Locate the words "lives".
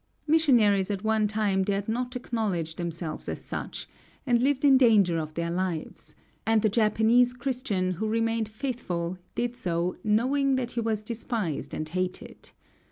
5.51-6.15